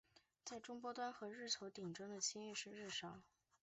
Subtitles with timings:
[0.43, 3.21] 在终端震波和日球层顶中间的区域就是日鞘。